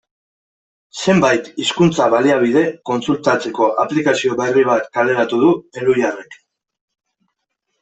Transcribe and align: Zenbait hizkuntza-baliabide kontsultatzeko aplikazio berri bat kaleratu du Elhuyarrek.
Zenbait 1.01 1.49
hizkuntza-baliabide 1.63 2.63
kontsultatzeko 2.91 3.69
aplikazio 3.85 4.39
berri 4.41 4.65
bat 4.73 4.91
kaleratu 4.99 5.43
du 5.45 5.53
Elhuyarrek. 5.83 6.37